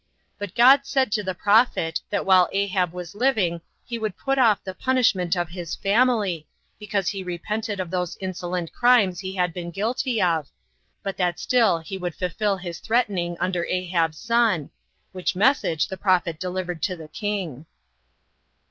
But 0.39 0.55
God 0.55 0.87
said 0.87 1.11
to 1.11 1.21
the 1.21 1.35
prophet, 1.35 2.01
that 2.09 2.25
while 2.25 2.49
Ahab 2.51 2.91
was 2.91 3.13
living 3.13 3.61
he 3.85 3.99
would 3.99 4.17
put 4.17 4.39
off 4.39 4.63
the 4.63 4.73
punishment 4.73 5.37
of 5.37 5.49
his 5.49 5.75
family, 5.75 6.47
because 6.79 7.09
he 7.09 7.21
repented 7.21 7.79
of 7.79 7.91
those 7.91 8.17
insolent 8.19 8.73
crimes 8.73 9.19
he 9.19 9.35
had 9.35 9.53
been 9.53 9.69
guilty 9.69 10.19
of, 10.19 10.49
but 11.03 11.17
that 11.17 11.37
still 11.39 11.77
he 11.77 11.99
would 11.99 12.15
fulfill 12.15 12.57
his 12.57 12.79
threatening 12.79 13.37
under 13.39 13.63
Ahab's 13.65 14.17
son; 14.17 14.71
which 15.11 15.35
message 15.35 15.87
the 15.87 15.97
prophet 15.97 16.39
delivered 16.39 16.81
to 16.81 16.95
the 16.95 17.07
king. 17.07 17.67